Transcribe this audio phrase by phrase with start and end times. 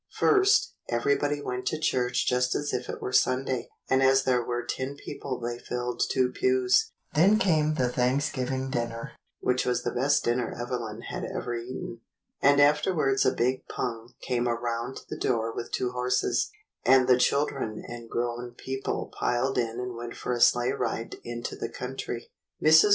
[0.17, 4.63] First, everybody went to church just as if it were Sunday, and as there were
[4.65, 9.11] ten people they filled two pews; then came the Thanksgiving dinner,
[9.41, 11.99] which was the best dinner Evelyn had ever eaten;
[12.41, 16.49] and after wards a big pung came around to the door with two horses,
[16.83, 21.55] and the children and grown people piled in and went for a sleigh ride into
[21.55, 22.27] the country.
[22.59, 22.89] Mrs.